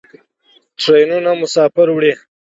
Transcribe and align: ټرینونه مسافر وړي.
ټرینونه 0.81 1.31
مسافر 1.41 1.87
وړي. 1.91 2.13